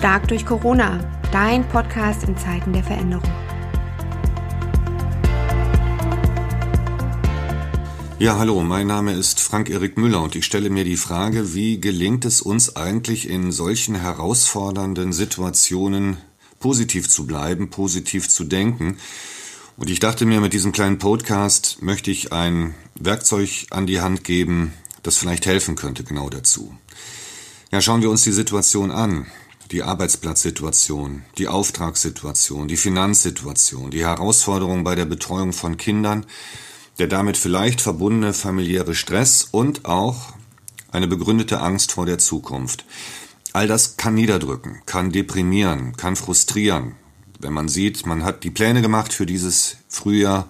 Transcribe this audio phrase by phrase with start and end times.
[0.00, 0.98] Stark durch Corona,
[1.30, 3.30] dein Podcast in Zeiten der Veränderung.
[8.18, 12.24] Ja, hallo, mein Name ist Frank-Erik Müller und ich stelle mir die Frage, wie gelingt
[12.24, 16.16] es uns eigentlich in solchen herausfordernden Situationen
[16.60, 18.96] positiv zu bleiben, positiv zu denken?
[19.76, 24.24] Und ich dachte mir, mit diesem kleinen Podcast möchte ich ein Werkzeug an die Hand
[24.24, 24.72] geben,
[25.02, 26.74] das vielleicht helfen könnte genau dazu.
[27.70, 29.26] Ja, schauen wir uns die Situation an.
[29.70, 36.26] Die Arbeitsplatzsituation, die Auftragssituation, die Finanzsituation, die Herausforderungen bei der Betreuung von Kindern,
[36.98, 40.34] der damit vielleicht verbundene familiäre Stress und auch
[40.90, 42.84] eine begründete Angst vor der Zukunft.
[43.52, 46.96] All das kann niederdrücken, kann deprimieren, kann frustrieren,
[47.38, 50.48] wenn man sieht, man hat die Pläne gemacht für dieses Frühjahr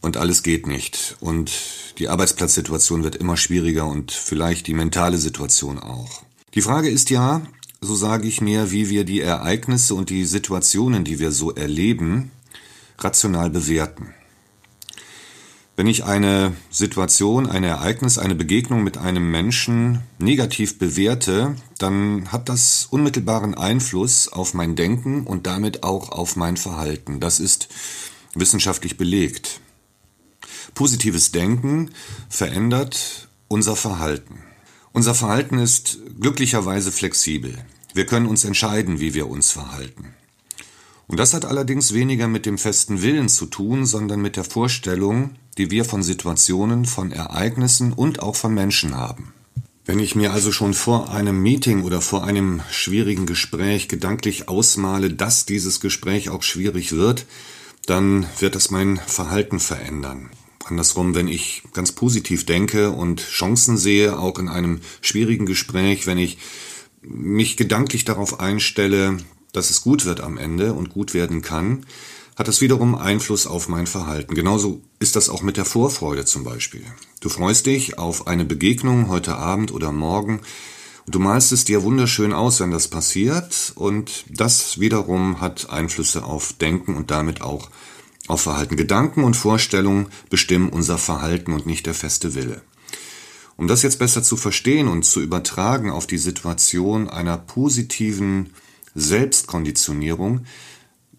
[0.00, 1.16] und alles geht nicht.
[1.20, 1.52] Und
[1.98, 6.22] die Arbeitsplatzsituation wird immer schwieriger und vielleicht die mentale Situation auch.
[6.54, 7.42] Die Frage ist ja,
[7.80, 12.30] so sage ich mir, wie wir die Ereignisse und die Situationen, die wir so erleben,
[12.98, 14.14] rational bewerten.
[15.76, 22.50] Wenn ich eine Situation, ein Ereignis, eine Begegnung mit einem Menschen negativ bewerte, dann hat
[22.50, 27.18] das unmittelbaren Einfluss auf mein Denken und damit auch auf mein Verhalten.
[27.18, 27.68] Das ist
[28.34, 29.60] wissenschaftlich belegt.
[30.74, 31.92] Positives Denken
[32.28, 34.49] verändert unser Verhalten.
[34.92, 37.56] Unser Verhalten ist glücklicherweise flexibel.
[37.94, 40.14] Wir können uns entscheiden, wie wir uns verhalten.
[41.06, 45.36] Und das hat allerdings weniger mit dem festen Willen zu tun, sondern mit der Vorstellung,
[45.58, 49.32] die wir von Situationen, von Ereignissen und auch von Menschen haben.
[49.84, 55.10] Wenn ich mir also schon vor einem Meeting oder vor einem schwierigen Gespräch gedanklich ausmale,
[55.10, 57.26] dass dieses Gespräch auch schwierig wird,
[57.86, 60.30] dann wird das mein Verhalten verändern.
[60.64, 66.18] Andersrum, wenn ich ganz positiv denke und Chancen sehe, auch in einem schwierigen Gespräch, wenn
[66.18, 66.38] ich
[67.02, 69.16] mich gedanklich darauf einstelle,
[69.52, 71.86] dass es gut wird am Ende und gut werden kann,
[72.36, 74.34] hat das wiederum Einfluss auf mein Verhalten.
[74.34, 76.84] Genauso ist das auch mit der Vorfreude zum Beispiel.
[77.20, 80.40] Du freust dich auf eine Begegnung heute Abend oder morgen
[81.06, 86.24] und du malst es dir wunderschön aus, wenn das passiert und das wiederum hat Einflüsse
[86.24, 87.68] auf Denken und damit auch
[88.30, 88.76] auf Verhalten.
[88.76, 92.62] Gedanken und Vorstellungen bestimmen unser Verhalten und nicht der feste Wille.
[93.56, 98.54] Um das jetzt besser zu verstehen und zu übertragen auf die Situation einer positiven
[98.94, 100.46] Selbstkonditionierung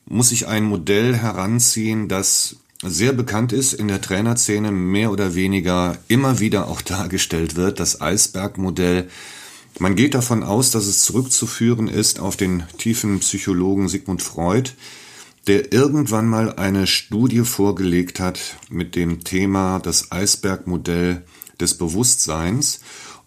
[0.05, 5.97] muss ich ein Modell heranziehen, das sehr bekannt ist, in der Trainerszene mehr oder weniger
[6.07, 9.09] immer wieder auch dargestellt wird, das Eisbergmodell.
[9.79, 14.71] Man geht davon aus, dass es zurückzuführen ist auf den tiefen Psychologen Sigmund Freud,
[15.47, 21.23] der irgendwann mal eine Studie vorgelegt hat mit dem Thema das Eisbergmodell
[21.59, 22.81] des Bewusstseins.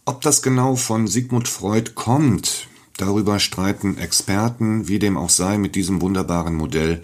[0.05, 5.75] Ob das genau von Sigmund Freud kommt, Darüber streiten Experten, wie dem auch sei, mit
[5.75, 7.03] diesem wunderbaren Modell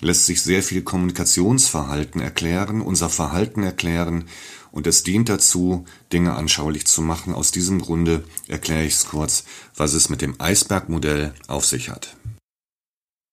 [0.00, 4.24] lässt sich sehr viel Kommunikationsverhalten erklären, unser Verhalten erklären
[4.70, 7.34] und es dient dazu, Dinge anschaulich zu machen.
[7.34, 9.44] Aus diesem Grunde erkläre ich es kurz,
[9.76, 12.16] was es mit dem Eisbergmodell auf sich hat.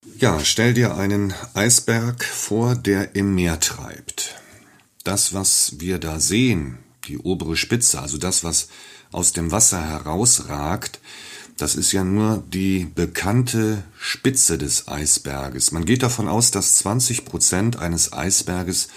[0.06, 4.36] Ja, stell dir einen Eisberg vor, der im Meer treibt.
[5.04, 6.78] Das, was wir da sehen,
[7.08, 8.68] die obere Spitze, also das, was
[9.12, 11.00] aus dem Wasser herausragt,
[11.58, 15.72] das ist ja nur die bekannte Spitze des Eisberges.
[15.72, 18.90] Man geht davon aus, dass 20 Prozent eines Eisberges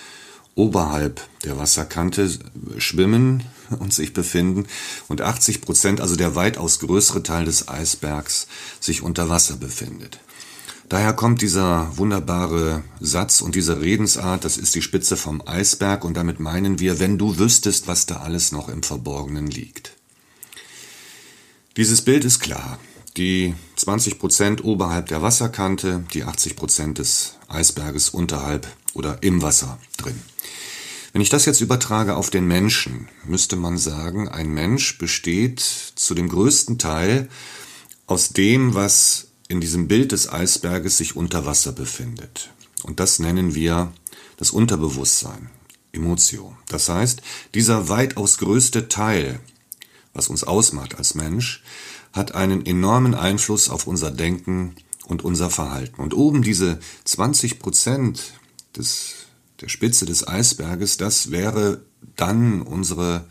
[0.55, 2.31] oberhalb der Wasserkante
[2.79, 3.45] schwimmen
[3.79, 4.67] und sich befinden
[5.07, 8.49] und 80 Prozent, also der weitaus größere Teil des Eisbergs,
[8.81, 10.19] sich unter Wasser befindet.
[10.89, 16.17] Daher kommt dieser wunderbare Satz und diese Redensart, das ist die Spitze vom Eisberg und
[16.17, 19.97] damit meinen wir, wenn du wüsstest, was da alles noch im Verborgenen liegt.
[21.77, 22.79] Dieses Bild ist klar.
[23.17, 29.79] Die 20 Prozent oberhalb der Wasserkante, die 80 Prozent des Eisberges unterhalb oder im Wasser
[29.97, 30.21] drin.
[31.13, 36.15] Wenn ich das jetzt übertrage auf den Menschen, müsste man sagen, ein Mensch besteht zu
[36.15, 37.29] dem größten Teil
[38.07, 42.51] aus dem, was in diesem Bild des Eisberges sich unter Wasser befindet.
[42.83, 43.93] Und das nennen wir
[44.37, 45.51] das Unterbewusstsein,
[45.93, 46.57] Emotio.
[46.69, 47.23] Das heißt,
[47.55, 49.41] dieser weitaus größte Teil
[50.17, 51.63] was uns ausmacht als Mensch,
[52.13, 54.75] hat einen enormen Einfluss auf unser Denken
[55.07, 56.01] und unser Verhalten.
[56.01, 58.33] Und oben diese 20 Prozent
[58.75, 61.83] der Spitze des Eisberges, das wäre
[62.17, 63.27] dann unsere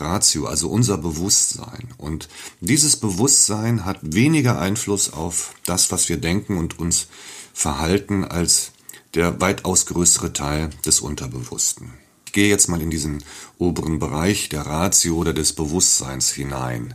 [0.00, 1.88] Ratio, also unser Bewusstsein.
[1.96, 2.28] Und
[2.60, 7.08] dieses Bewusstsein hat weniger Einfluss auf das, was wir denken und uns
[7.52, 8.72] verhalten, als
[9.14, 11.92] der weitaus größere Teil des Unterbewussten.
[12.26, 13.24] Ich gehe jetzt mal in diesen
[13.58, 16.94] oberen Bereich der Ratio oder des Bewusstseins hinein.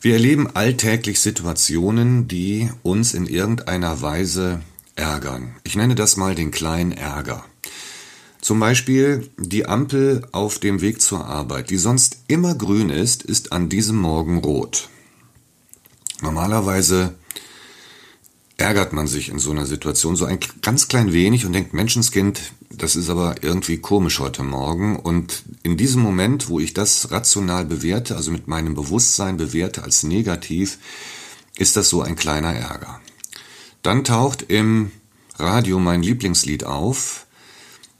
[0.00, 4.60] Wir erleben alltäglich Situationen, die uns in irgendeiner Weise
[4.96, 5.56] ärgern.
[5.64, 7.44] Ich nenne das mal den kleinen Ärger.
[8.44, 13.52] Zum Beispiel die Ampel auf dem Weg zur Arbeit, die sonst immer grün ist, ist
[13.52, 14.90] an diesem Morgen rot.
[16.20, 17.14] Normalerweise
[18.58, 22.52] ärgert man sich in so einer Situation so ein ganz klein wenig und denkt, Menschenskind,
[22.68, 24.98] das ist aber irgendwie komisch heute Morgen.
[24.98, 30.02] Und in diesem Moment, wo ich das rational bewerte, also mit meinem Bewusstsein bewerte als
[30.02, 30.76] negativ,
[31.56, 33.00] ist das so ein kleiner Ärger.
[33.80, 34.90] Dann taucht im
[35.38, 37.23] Radio mein Lieblingslied auf,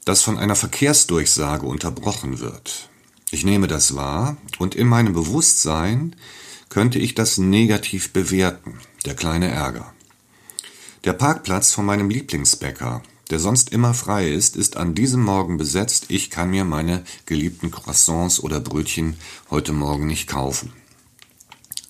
[0.05, 2.89] das von einer Verkehrsdurchsage unterbrochen wird.
[3.31, 6.15] Ich nehme das wahr und in meinem Bewusstsein
[6.69, 9.93] könnte ich das negativ bewerten, der kleine Ärger.
[11.05, 16.07] Der Parkplatz von meinem Lieblingsbäcker, der sonst immer frei ist, ist an diesem Morgen besetzt.
[16.09, 19.17] Ich kann mir meine geliebten Croissants oder Brötchen
[19.51, 20.73] heute Morgen nicht kaufen.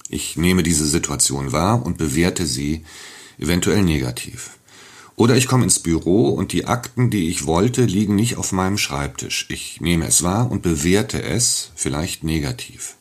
[0.08, 2.84] Ich nehme diese Situation wahr und bewerte sie
[3.38, 4.50] eventuell negativ.
[5.16, 8.78] Oder ich komme ins Büro und die Akten, die ich wollte, liegen nicht auf meinem
[8.78, 9.46] Schreibtisch.
[9.48, 12.96] Ich nehme es wahr und bewerte es vielleicht negativ.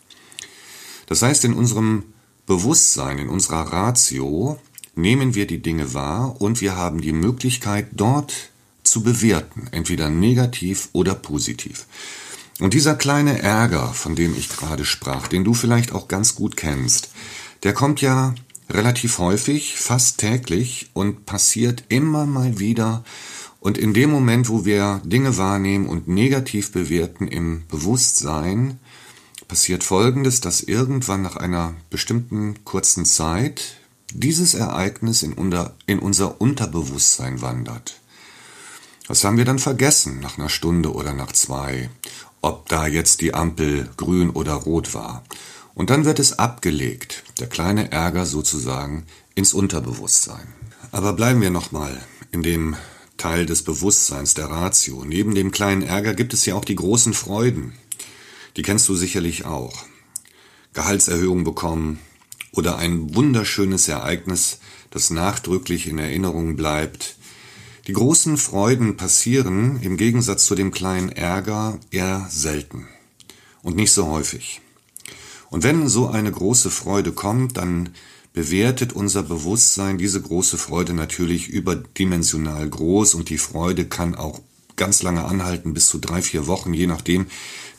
[1.08, 2.04] Das heißt, in unserem
[2.46, 4.60] Bewusstsein, in unserer Ratio
[4.96, 8.34] nehmen wir die Dinge wahr und wir haben die Möglichkeit, dort
[8.84, 11.88] zu bewerten, entweder negativ oder positiv.
[12.60, 16.56] Und dieser kleine Ärger, von dem ich gerade sprach, den du vielleicht auch ganz gut
[16.56, 17.10] kennst,
[17.64, 18.36] der kommt ja
[18.70, 23.04] relativ häufig, fast täglich und passiert immer mal wieder.
[23.60, 28.80] Und in dem Moment, wo wir Dinge wahrnehmen und negativ bewerten im Bewusstsein,
[29.48, 33.78] passiert Folgendes, dass irgendwann nach einer bestimmten kurzen Zeit
[34.14, 38.00] dieses Ereignis in, unser, in unser Unterbewusstsein wandert.
[39.08, 41.90] Was haben wir dann vergessen nach einer Stunde oder nach zwei,
[42.44, 45.24] ob da jetzt die Ampel grün oder rot war.
[45.76, 49.06] Und dann wird es abgelegt, der kleine Ärger sozusagen,
[49.36, 50.48] ins Unterbewusstsein.
[50.92, 52.00] Aber bleiben wir nochmal
[52.32, 52.76] in dem
[53.18, 55.04] Teil des Bewusstseins, der Ratio.
[55.06, 57.74] Neben dem kleinen Ärger gibt es ja auch die großen Freuden.
[58.58, 59.86] Die kennst du sicherlich auch.
[60.74, 62.00] Gehaltserhöhung bekommen,
[62.54, 64.60] oder ein wunderschönes Ereignis,
[64.92, 67.18] das nachdrücklich in Erinnerung bleibt.
[67.88, 72.88] Die großen Freuden passieren im Gegensatz zu dem kleinen Ärger eher selten
[73.62, 74.62] und nicht so häufig.
[75.54, 77.90] Und wenn so eine große Freude kommt, dann
[78.34, 84.42] bewertet unser Bewusstsein diese große Freude natürlich überdimensional groß und die Freude kann auch
[84.78, 87.28] ganz lange anhalten, bis zu drei, vier Wochen, je nachdem,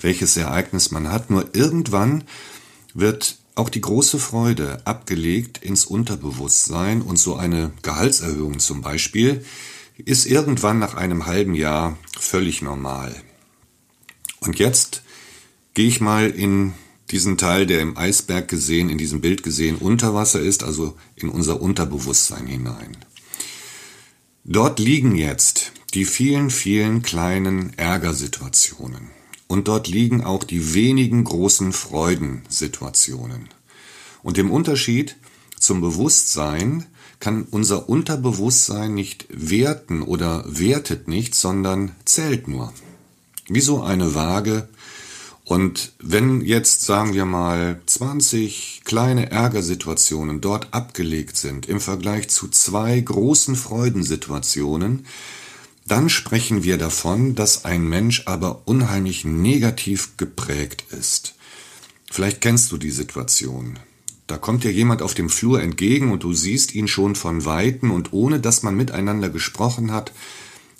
[0.00, 1.30] welches Ereignis man hat.
[1.30, 2.22] Nur irgendwann
[2.94, 9.44] wird auch die große Freude abgelegt ins Unterbewusstsein und so eine Gehaltserhöhung zum Beispiel
[9.98, 13.20] ist irgendwann nach einem halben Jahr völlig normal.
[14.38, 15.02] Und jetzt
[15.74, 16.74] gehe ich mal in
[17.14, 21.28] diesen Teil, der im Eisberg gesehen, in diesem Bild gesehen unter Wasser ist, also in
[21.28, 22.96] unser Unterbewusstsein hinein.
[24.42, 29.10] Dort liegen jetzt die vielen, vielen kleinen Ärgersituationen.
[29.46, 33.48] Und dort liegen auch die wenigen großen Freudensituationen.
[34.24, 35.16] Und im Unterschied
[35.58, 36.86] zum Bewusstsein
[37.20, 42.72] kann unser Unterbewusstsein nicht werten oder wertet nicht, sondern zählt nur.
[43.46, 44.68] Wie so eine Waage.
[45.44, 52.48] Und wenn jetzt, sagen wir mal, 20 kleine Ärgersituationen dort abgelegt sind im Vergleich zu
[52.48, 55.06] zwei großen Freudensituationen,
[55.86, 61.34] dann sprechen wir davon, dass ein Mensch aber unheimlich negativ geprägt ist.
[62.10, 63.78] Vielleicht kennst du die Situation.
[64.26, 67.90] Da kommt dir jemand auf dem Flur entgegen und du siehst ihn schon von Weitem
[67.90, 70.12] und ohne dass man miteinander gesprochen hat,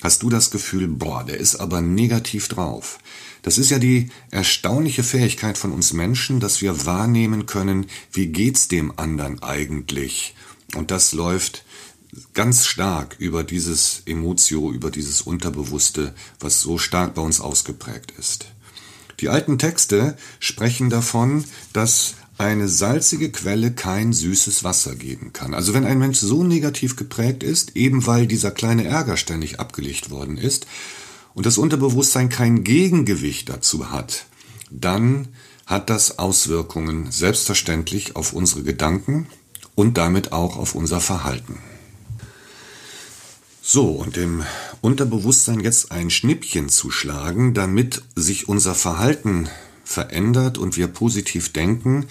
[0.03, 2.99] hast du das Gefühl, boah, der ist aber negativ drauf.
[3.43, 8.69] Das ist ja die erstaunliche Fähigkeit von uns Menschen, dass wir wahrnehmen können, wie geht's
[8.69, 10.35] dem anderen eigentlich?
[10.75, 11.65] Und das läuft
[12.33, 18.47] ganz stark über dieses Emotio, über dieses Unterbewusste, was so stark bei uns ausgeprägt ist.
[19.21, 25.55] Die alten Texte sprechen davon, dass eine salzige Quelle kein süßes Wasser geben kann.
[25.55, 30.11] Also wenn ein Mensch so negativ geprägt ist, eben weil dieser kleine Ärger ständig abgelegt
[30.11, 30.67] worden ist
[31.35, 34.27] und das Unterbewusstsein kein Gegengewicht dazu hat,
[34.71, 35.29] dann
[35.67, 39.29] hat das Auswirkungen selbstverständlich auf unsere Gedanken
[39.75, 41.59] und damit auch auf unser Verhalten.
[43.63, 44.45] So, und im
[44.83, 49.49] Unterbewusstsein jetzt ein Schnippchen zu schlagen, damit sich unser Verhalten
[49.85, 52.07] verändert und wir positiv denken,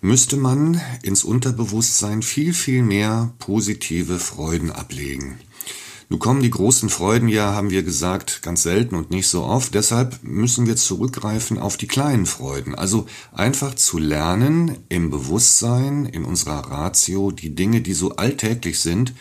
[0.00, 5.38] müsste man ins Unterbewusstsein viel, viel mehr positive Freuden ablegen.
[6.08, 9.74] Nun kommen die großen Freuden ja, haben wir gesagt, ganz selten und nicht so oft.
[9.74, 12.76] Deshalb müssen wir zurückgreifen auf die kleinen Freuden.
[12.76, 19.14] Also einfach zu lernen, im Bewusstsein, in unserer Ratio, die Dinge, die so alltäglich sind,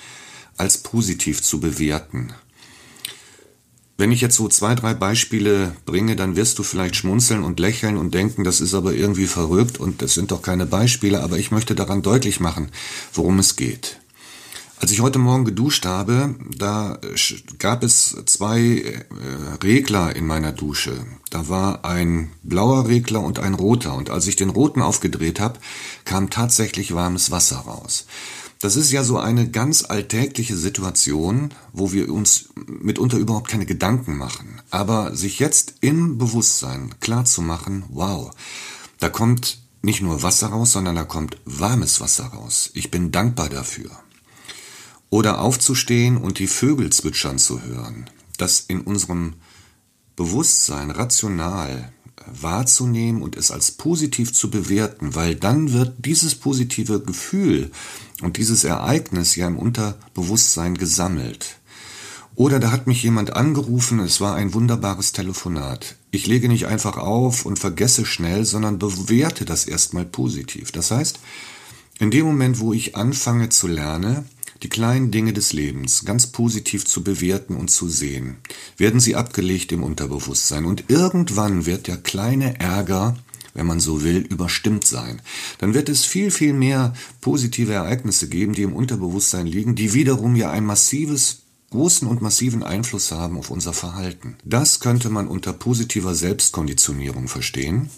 [0.58, 2.34] als positiv zu bewerten.
[3.98, 7.96] Wenn ich jetzt so zwei, drei Beispiele bringe, dann wirst du vielleicht schmunzeln und lächeln
[7.96, 11.52] und denken, das ist aber irgendwie verrückt und das sind doch keine Beispiele, aber ich
[11.52, 12.72] möchte daran deutlich machen,
[13.14, 14.02] worum es geht.
[14.82, 17.00] Als ich heute Morgen geduscht habe, da
[17.60, 19.06] gab es zwei äh,
[19.64, 21.06] Regler in meiner Dusche.
[21.30, 23.96] Da war ein blauer Regler und ein roter.
[23.96, 25.60] Und als ich den roten aufgedreht habe,
[26.04, 28.06] kam tatsächlich warmes Wasser raus.
[28.66, 34.18] Das ist ja so eine ganz alltägliche Situation, wo wir uns mitunter überhaupt keine Gedanken
[34.18, 34.60] machen.
[34.72, 38.32] Aber sich jetzt im Bewusstsein klar zu machen, wow,
[39.00, 42.72] da kommt nicht nur Wasser raus, sondern da kommt warmes Wasser raus.
[42.74, 43.92] Ich bin dankbar dafür.
[45.12, 48.10] Oder aufzustehen und die Vögel zwitschern zu hören.
[48.40, 49.34] Das in unserem
[50.16, 51.94] Bewusstsein rational
[52.26, 57.72] wahrzunehmen und es als positiv zu bewerten, weil dann wird dieses positive Gefühl
[58.22, 61.58] und dieses Ereignis ja im Unterbewusstsein gesammelt.
[62.36, 65.96] Oder da hat mich jemand angerufen, es war ein wunderbares Telefonat.
[66.12, 70.72] Ich lege nicht einfach auf und vergesse schnell, sondern bewerte das erstmal positiv.
[70.74, 71.20] Das heißt,
[72.00, 74.26] in dem Moment, wo ich anfange zu lernen,
[74.64, 78.38] die kleinen Dinge des Lebens ganz positiv zu bewerten und zu sehen,
[78.78, 80.66] werden sie abgelegt im Unterbewusstsein.
[80.66, 83.16] Und irgendwann wird der kleine Ärger,
[83.54, 85.22] wenn man so will, überstimmt sein.
[85.60, 90.36] Dann wird es viel, viel mehr positive Ereignisse geben, die im Unterbewusstsein liegen, die wiederum
[90.36, 94.38] ja ein massives großen und massiven Einfluss haben auf unser Verhalten.
[94.46, 97.90] Das könnte man unter positiver Selbstkonditionierung verstehen.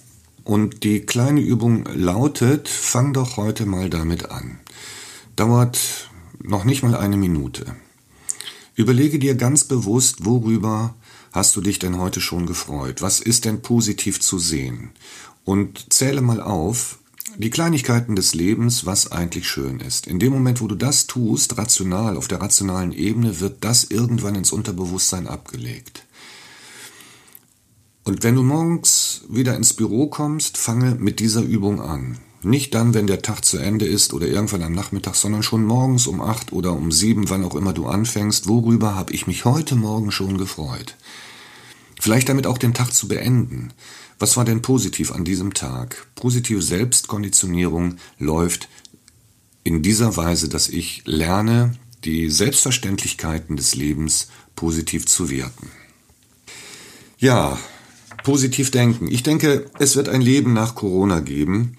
[0.44, 4.60] Und die kleine Übung lautet, fang doch heute mal damit an.
[5.36, 6.07] Dauert
[6.41, 7.75] noch nicht mal eine Minute.
[8.75, 10.96] Überlege dir ganz bewusst, worüber
[11.32, 13.01] hast du dich denn heute schon gefreut?
[13.01, 14.91] Was ist denn positiv zu sehen?
[15.46, 17.00] Und zähle mal auf,
[17.38, 20.08] die Kleinigkeiten des Lebens, was eigentlich schön ist.
[20.08, 24.36] In dem Moment, wo du das tust, rational, auf der rationalen Ebene, wird das irgendwann
[24.36, 26.03] ins Unterbewusstsein abgelegt.
[28.03, 32.17] Und wenn du morgens wieder ins Büro kommst, fange mit dieser Übung an.
[32.48, 36.08] Nicht dann, wenn der Tag zu Ende ist oder irgendwann am Nachmittag, sondern schon morgens
[36.08, 38.48] um acht oder um sieben, wann auch immer du anfängst.
[38.48, 40.96] Worüber habe ich mich heute Morgen schon gefreut?
[42.00, 43.74] Vielleicht damit auch den Tag zu beenden.
[44.18, 46.08] Was war denn positiv an diesem Tag?
[46.16, 48.70] Positive Selbstkonditionierung läuft
[49.66, 51.74] in dieser Weise, dass ich lerne,
[52.06, 55.70] die Selbstverständlichkeiten des Lebens positiv zu werten.
[57.20, 57.60] Ja,
[58.24, 59.12] positiv denken.
[59.12, 61.75] Ich denke, es wird ein Leben nach Corona geben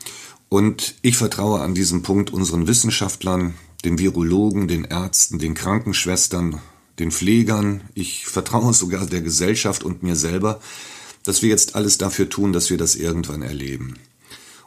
[0.48, 6.60] und ich vertraue an diesem Punkt unseren Wissenschaftlern, den Virologen, den Ärzten, den Krankenschwestern,
[6.98, 7.82] den Pflegern.
[7.94, 10.60] Ich vertraue sogar der Gesellschaft und mir selber,
[11.22, 13.94] dass wir jetzt alles dafür tun, dass wir das irgendwann erleben.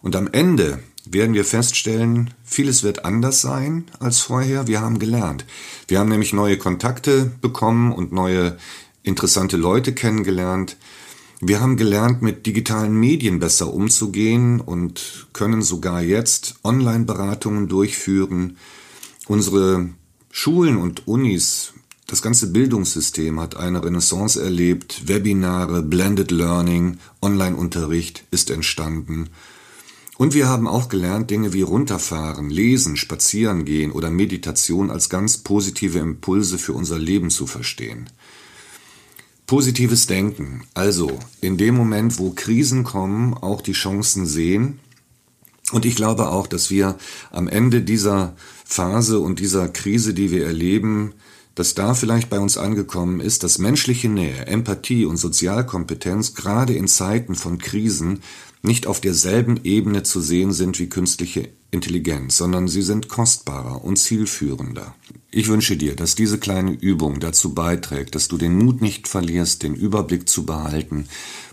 [0.01, 4.67] Und am Ende werden wir feststellen, vieles wird anders sein als vorher.
[4.67, 5.45] Wir haben gelernt.
[5.87, 8.57] Wir haben nämlich neue Kontakte bekommen und neue
[9.03, 10.77] interessante Leute kennengelernt.
[11.43, 18.57] Wir haben gelernt, mit digitalen Medien besser umzugehen und können sogar jetzt Online-Beratungen durchführen.
[19.27, 19.89] Unsere
[20.29, 21.73] Schulen und Unis,
[22.05, 25.07] das ganze Bildungssystem hat eine Renaissance erlebt.
[25.07, 29.31] Webinare, Blended Learning, Online-Unterricht ist entstanden.
[30.19, 35.39] Und wir haben auch gelernt, Dinge wie runterfahren, lesen, spazieren gehen oder Meditation als ganz
[35.39, 38.11] positive Impulse für unser Leben zu verstehen.
[39.51, 40.63] Positives Denken.
[40.73, 44.79] Also in dem Moment, wo Krisen kommen, auch die Chancen sehen.
[45.73, 46.97] Und ich glaube auch, dass wir
[47.31, 51.11] am Ende dieser Phase und dieser Krise, die wir erleben,
[51.55, 56.87] dass da vielleicht bei uns angekommen ist, dass menschliche Nähe, Empathie und Sozialkompetenz gerade in
[56.87, 58.21] Zeiten von Krisen
[58.63, 63.97] nicht auf derselben Ebene zu sehen sind wie künstliche Intelligenz, sondern sie sind kostbarer und
[63.97, 64.93] zielführender.
[65.31, 69.63] Ich wünsche dir, dass diese kleine Übung dazu beiträgt, dass du den Mut nicht verlierst,
[69.63, 71.07] den Überblick zu behalten,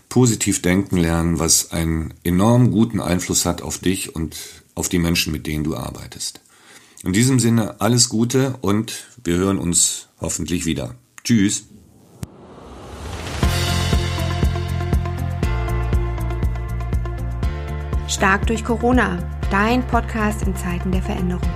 [0.09, 4.35] positiv denken lernen, was einen enorm guten Einfluss hat auf dich und
[4.75, 6.41] auf die Menschen, mit denen du arbeitest.
[7.03, 10.95] In diesem Sinne alles Gute und wir hören uns hoffentlich wieder.
[11.23, 11.65] Tschüss.
[18.09, 21.47] Stark durch Corona, dein Podcast in Zeiten der Veränderung.